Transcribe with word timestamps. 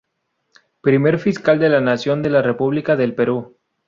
Primer 0.81 1.19
Fiscal 1.19 1.59
de 1.59 1.69
la 1.69 1.79
Nación 1.79 2.23
de 2.23 2.31
la 2.31 2.41
República 2.41 2.95
del 2.95 3.13
Perú. 3.13 3.55